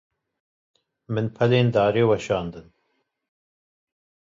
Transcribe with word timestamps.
Min 1.13 1.25
pelên 1.35 1.67
darê 1.75 2.03
weşandin. 2.09 2.67